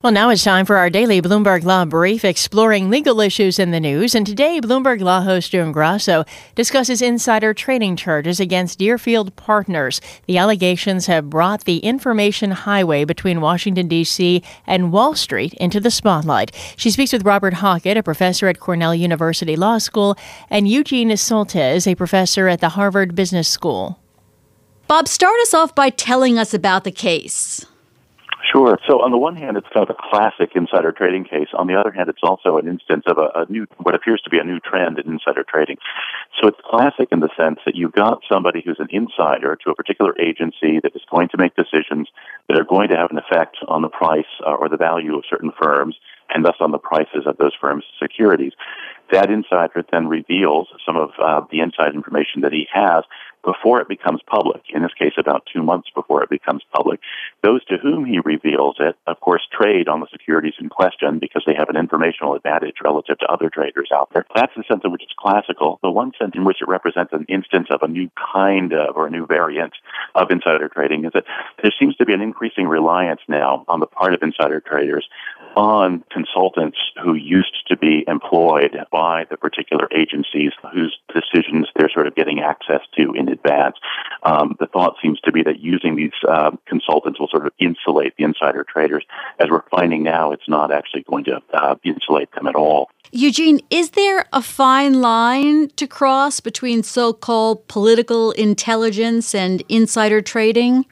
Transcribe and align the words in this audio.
Well, 0.00 0.12
now 0.12 0.30
it's 0.30 0.44
time 0.44 0.64
for 0.64 0.76
our 0.76 0.90
daily 0.90 1.20
Bloomberg 1.20 1.64
Law 1.64 1.84
Brief 1.84 2.24
exploring 2.24 2.88
legal 2.88 3.20
issues 3.20 3.58
in 3.58 3.72
the 3.72 3.80
news. 3.80 4.14
And 4.14 4.24
today, 4.24 4.60
Bloomberg 4.60 5.00
Law 5.00 5.22
host 5.22 5.50
June 5.50 5.72
Grasso 5.72 6.24
discusses 6.54 7.02
insider 7.02 7.52
trading 7.52 7.96
charges 7.96 8.38
against 8.38 8.78
Deerfield 8.78 9.34
Partners. 9.34 10.00
The 10.26 10.38
allegations 10.38 11.06
have 11.06 11.28
brought 11.28 11.64
the 11.64 11.78
information 11.78 12.52
highway 12.52 13.04
between 13.04 13.40
Washington, 13.40 13.88
D.C. 13.88 14.40
and 14.68 14.92
Wall 14.92 15.16
Street 15.16 15.52
into 15.54 15.80
the 15.80 15.90
spotlight. 15.90 16.54
She 16.76 16.92
speaks 16.92 17.12
with 17.12 17.24
Robert 17.24 17.54
Hockett, 17.54 17.96
a 17.96 18.02
professor 18.04 18.46
at 18.46 18.60
Cornell 18.60 18.94
University 18.94 19.56
Law 19.56 19.78
School, 19.78 20.16
and 20.48 20.68
Eugene 20.68 21.10
Soltes, 21.10 21.88
a 21.88 21.96
professor 21.96 22.46
at 22.46 22.60
the 22.60 22.68
Harvard 22.68 23.16
Business 23.16 23.48
School. 23.48 23.98
Bob, 24.86 25.08
start 25.08 25.40
us 25.40 25.54
off 25.54 25.74
by 25.74 25.90
telling 25.90 26.38
us 26.38 26.54
about 26.54 26.84
the 26.84 26.92
case. 26.92 27.66
Sure. 28.52 28.78
So 28.88 29.02
on 29.02 29.10
the 29.10 29.18
one 29.18 29.36
hand, 29.36 29.56
it's 29.56 29.66
kind 29.74 29.88
of 29.88 29.94
a 29.94 30.00
classic 30.10 30.52
insider 30.54 30.92
trading 30.92 31.24
case. 31.24 31.48
On 31.52 31.66
the 31.66 31.74
other 31.74 31.90
hand, 31.90 32.08
it's 32.08 32.22
also 32.22 32.56
an 32.56 32.66
instance 32.66 33.04
of 33.06 33.18
a, 33.18 33.28
a, 33.34 33.46
new, 33.50 33.66
what 33.78 33.94
appears 33.94 34.22
to 34.22 34.30
be 34.30 34.38
a 34.38 34.44
new 34.44 34.58
trend 34.60 34.98
in 34.98 35.12
insider 35.12 35.44
trading. 35.44 35.76
So 36.40 36.48
it's 36.48 36.58
classic 36.64 37.08
in 37.12 37.20
the 37.20 37.28
sense 37.36 37.58
that 37.66 37.74
you've 37.74 37.92
got 37.92 38.22
somebody 38.30 38.62
who's 38.64 38.78
an 38.80 38.88
insider 38.90 39.56
to 39.64 39.70
a 39.70 39.74
particular 39.74 40.14
agency 40.18 40.80
that 40.82 40.94
is 40.94 41.02
going 41.10 41.28
to 41.30 41.36
make 41.36 41.56
decisions 41.56 42.08
that 42.48 42.58
are 42.58 42.64
going 42.64 42.88
to 42.88 42.96
have 42.96 43.10
an 43.10 43.18
effect 43.18 43.58
on 43.68 43.82
the 43.82 43.88
price 43.88 44.30
uh, 44.46 44.54
or 44.54 44.68
the 44.68 44.78
value 44.78 45.16
of 45.16 45.24
certain 45.28 45.52
firms 45.60 45.96
and 46.30 46.44
thus 46.44 46.56
on 46.60 46.72
the 46.72 46.78
prices 46.78 47.24
of 47.26 47.36
those 47.38 47.52
firms' 47.60 47.84
securities. 48.00 48.52
That 49.10 49.30
insider 49.30 49.84
then 49.90 50.06
reveals 50.06 50.68
some 50.84 50.96
of 50.96 51.10
uh, 51.22 51.42
the 51.50 51.60
inside 51.60 51.94
information 51.94 52.42
that 52.42 52.52
he 52.52 52.66
has 52.72 53.04
before 53.44 53.80
it 53.80 53.88
becomes 53.88 54.20
public, 54.26 54.62
in 54.70 54.82
this 54.82 54.94
case 54.94 55.12
about 55.18 55.46
two 55.52 55.62
months 55.62 55.88
before 55.94 56.22
it 56.22 56.30
becomes 56.30 56.62
public. 56.72 57.00
Those 57.42 57.64
to 57.66 57.78
whom 57.78 58.04
he 58.04 58.20
reveals 58.24 58.76
it, 58.80 58.96
of 59.06 59.20
course, 59.20 59.42
trade 59.52 59.88
on 59.88 60.00
the 60.00 60.06
securities 60.10 60.54
in 60.60 60.68
question 60.68 61.18
because 61.18 61.42
they 61.46 61.54
have 61.54 61.68
an 61.68 61.76
informational 61.76 62.34
advantage 62.34 62.76
relative 62.82 63.18
to 63.18 63.26
other 63.26 63.50
traders 63.50 63.90
out 63.92 64.10
there. 64.12 64.26
That's 64.34 64.52
the 64.56 64.64
sense 64.68 64.82
in 64.84 64.92
which 64.92 65.02
it's 65.02 65.14
classical. 65.18 65.78
The 65.82 65.90
one 65.90 66.12
sense 66.18 66.32
in 66.34 66.44
which 66.44 66.60
it 66.60 66.68
represents 66.68 67.12
an 67.12 67.26
instance 67.28 67.68
of 67.70 67.82
a 67.82 67.88
new 67.88 68.10
kind 68.32 68.72
of 68.72 68.96
or 68.96 69.06
a 69.06 69.10
new 69.10 69.26
variant 69.26 69.72
of 70.14 70.30
insider 70.30 70.68
trading 70.68 71.04
is 71.04 71.12
that 71.14 71.24
there 71.62 71.72
seems 71.78 71.96
to 71.96 72.04
be 72.04 72.12
an 72.12 72.20
increasing 72.20 72.66
reliance 72.66 73.20
now 73.28 73.64
on 73.68 73.80
the 73.80 73.86
part 73.86 74.14
of 74.14 74.22
insider 74.22 74.60
traders 74.60 75.08
on 75.58 76.04
consultants 76.12 76.78
who 77.02 77.14
used 77.14 77.66
to 77.66 77.76
be 77.76 78.04
employed 78.06 78.78
by 78.92 79.26
the 79.28 79.36
particular 79.36 79.88
agencies 79.92 80.52
whose 80.72 80.96
decisions 81.12 81.66
they're 81.74 81.90
sort 81.92 82.06
of 82.06 82.14
getting 82.14 82.38
access 82.38 82.80
to 82.96 83.12
in 83.14 83.28
advance. 83.28 83.74
Um, 84.22 84.56
the 84.60 84.66
thought 84.66 84.94
seems 85.02 85.18
to 85.22 85.32
be 85.32 85.42
that 85.42 85.58
using 85.58 85.96
these 85.96 86.12
uh, 86.28 86.52
consultants 86.66 87.18
will 87.18 87.26
sort 87.26 87.44
of 87.44 87.52
insulate 87.58 88.14
the 88.16 88.22
insider 88.22 88.64
traders. 88.64 89.04
As 89.40 89.50
we're 89.50 89.68
finding 89.68 90.04
now, 90.04 90.30
it's 90.30 90.48
not 90.48 90.72
actually 90.72 91.02
going 91.02 91.24
to 91.24 91.42
uh, 91.52 91.74
insulate 91.82 92.30
them 92.36 92.46
at 92.46 92.54
all. 92.54 92.88
Eugene, 93.10 93.58
is 93.68 93.90
there 93.90 94.26
a 94.32 94.40
fine 94.40 95.00
line 95.00 95.70
to 95.70 95.88
cross 95.88 96.38
between 96.38 96.84
so 96.84 97.12
called 97.12 97.66
political 97.66 98.30
intelligence 98.32 99.34
and 99.34 99.64
insider 99.68 100.22
trading? 100.22 100.86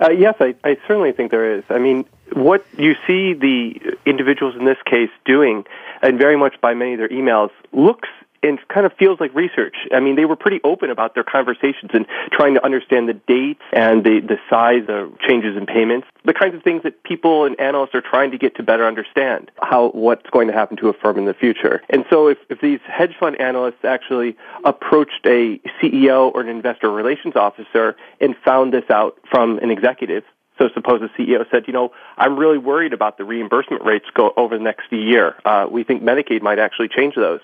Uh, 0.00 0.10
yes, 0.10 0.36
I, 0.38 0.54
I 0.62 0.76
certainly 0.86 1.10
think 1.10 1.32
there 1.32 1.56
is. 1.56 1.64
I 1.68 1.78
mean, 1.78 2.04
what 2.34 2.64
you 2.78 2.94
see 3.06 3.34
the 3.34 3.96
individuals 4.06 4.54
in 4.56 4.64
this 4.64 4.78
case 4.84 5.10
doing, 5.24 5.64
and 6.02 6.18
very 6.18 6.36
much 6.36 6.60
by 6.60 6.74
many 6.74 6.94
of 6.94 6.98
their 6.98 7.08
emails, 7.08 7.50
looks 7.72 8.08
and 8.42 8.58
kind 8.68 8.84
of 8.84 8.92
feels 8.94 9.20
like 9.20 9.32
research. 9.34 9.76
I 9.92 10.00
mean, 10.00 10.16
they 10.16 10.24
were 10.24 10.36
pretty 10.36 10.60
open 10.64 10.90
about 10.90 11.14
their 11.14 11.22
conversations 11.22 11.90
and 11.94 12.06
trying 12.32 12.54
to 12.54 12.64
understand 12.64 13.08
the 13.08 13.14
dates 13.14 13.62
and 13.72 14.02
the, 14.02 14.20
the 14.20 14.38
size 14.50 14.84
of 14.88 15.18
changes 15.20 15.56
in 15.56 15.66
payments, 15.66 16.08
the 16.24 16.34
kinds 16.34 16.54
of 16.54 16.62
things 16.62 16.82
that 16.82 17.04
people 17.04 17.44
and 17.44 17.58
analysts 17.60 17.94
are 17.94 18.00
trying 18.00 18.32
to 18.32 18.38
get 18.38 18.56
to 18.56 18.62
better 18.62 18.84
understand 18.84 19.50
how 19.62 19.90
what's 19.90 20.28
going 20.30 20.48
to 20.48 20.52
happen 20.52 20.76
to 20.78 20.88
a 20.88 20.92
firm 20.92 21.18
in 21.18 21.24
the 21.24 21.34
future. 21.34 21.82
And 21.88 22.04
so 22.10 22.28
if, 22.28 22.38
if 22.48 22.60
these 22.60 22.80
hedge 22.84 23.14
fund 23.18 23.40
analysts 23.40 23.84
actually 23.84 24.36
approached 24.64 25.24
a 25.24 25.60
CEO 25.80 26.34
or 26.34 26.40
an 26.40 26.48
investor 26.48 26.90
relations 26.90 27.36
officer 27.36 27.96
and 28.20 28.34
found 28.44 28.72
this 28.72 28.90
out 28.90 29.18
from 29.30 29.58
an 29.58 29.70
executive, 29.70 30.24
so 30.62 30.68
suppose 30.74 31.00
the 31.00 31.08
CEO 31.18 31.44
said, 31.50 31.64
you 31.66 31.72
know, 31.72 31.90
I'm 32.16 32.38
really 32.38 32.58
worried 32.58 32.92
about 32.92 33.18
the 33.18 33.24
reimbursement 33.24 33.84
rates 33.84 34.06
go 34.14 34.32
over 34.36 34.56
the 34.56 34.62
next 34.62 34.92
year. 34.92 35.34
Uh, 35.44 35.66
we 35.68 35.82
think 35.82 36.04
Medicaid 36.04 36.40
might 36.40 36.60
actually 36.60 36.88
change 36.88 37.16
those. 37.16 37.40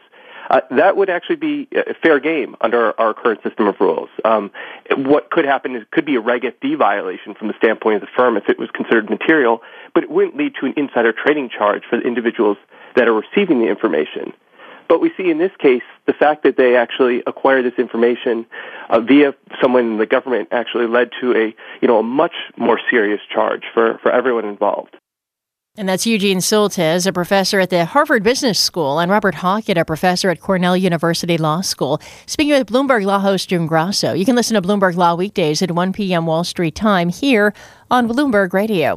Uh, 0.49 0.61
that 0.71 0.97
would 0.97 1.11
actually 1.11 1.37
be 1.37 1.69
a 1.75 1.95
fair 1.95 2.21
game 2.21 2.57
under 2.61 2.99
our 2.99 3.13
current 3.13 3.43
system 3.43 3.67
of 3.67 3.75
rules. 3.81 4.09
Um, 4.25 4.53
what 4.97 5.31
could 5.31 5.45
happen 5.45 5.75
is 5.75 5.83
it 5.83 5.91
could 5.91 6.07
be 6.07 6.15
a 6.15 6.21
Reg 6.21 6.43
FD 6.43 6.79
violation 6.79 7.35
from 7.35 7.49
the 7.49 7.55
standpoint 7.59 7.97
of 7.97 8.01
the 8.03 8.09
firm 8.17 8.37
if 8.37 8.49
it 8.49 8.57
was 8.59 8.71
considered 8.71 9.11
material, 9.11 9.63
but 9.95 10.05
it 10.05 10.11
wouldn't 10.11 10.37
lead 10.37 10.55
to 10.61 10.67
an 10.67 10.75
insider 10.77 11.13
trading 11.13 11.51
charge 11.51 11.83
for 11.91 11.99
the 11.99 12.07
individuals 12.07 12.57
that 12.95 13.09
are 13.09 13.13
receiving 13.15 13.59
the 13.59 13.67
information. 13.67 14.33
But 14.89 15.01
we 15.01 15.13
see 15.17 15.31
in 15.31 15.39
this 15.39 15.53
case 15.59 15.83
the 16.07 16.13
fact 16.13 16.43
that 16.45 16.57
they 16.57 16.77
actually 16.77 17.23
acquired 17.27 17.65
this 17.65 17.79
information 17.79 18.47
uh, 18.89 19.01
via 19.01 19.35
someone 19.61 19.85
in 19.87 19.99
the 19.99 20.07
government 20.07 20.49
actually 20.51 20.87
led 20.87 21.11
to 21.21 21.33
a 21.33 21.55
you 21.81 21.89
know 21.89 21.99
a 21.99 22.03
much 22.03 22.35
more 22.57 22.81
serious 22.91 23.21
charge 23.33 23.65
for, 23.73 23.99
for 24.03 24.11
everyone 24.11 24.45
involved. 24.45 24.97
And 25.79 25.89
that's 25.89 26.07
Eugene 26.07 26.39
Soltes, 26.39 27.07
a 27.07 27.13
professor 27.13 27.61
at 27.61 27.71
the 27.71 27.85
Harvard 27.85 28.25
Business 28.25 28.59
School, 28.59 28.99
and 28.99 29.13
Robert 29.13 29.37
Hockett, 29.37 29.79
a 29.79 29.85
professor 29.85 30.29
at 30.29 30.41
Cornell 30.41 30.77
University 30.77 31.39
Law 31.39 31.61
School. 31.61 32.01
Speaking 32.27 32.55
with 32.55 32.67
Bloomberg 32.67 33.05
Law 33.05 33.21
host 33.21 33.49
June 33.49 33.69
Grasso, 33.69 34.13
you 34.13 34.25
can 34.25 34.35
listen 34.35 34.61
to 34.61 34.69
Bloomberg 34.69 34.97
Law 34.97 35.15
weekdays 35.15 35.63
at 35.63 35.71
1 35.71 35.93
p.m. 35.93 36.27
Wall 36.27 36.43
Street 36.43 36.75
time 36.75 37.11
here 37.11 37.55
on 37.93 38.09
Bloomberg 38.09 38.53
Radio. 38.53 38.97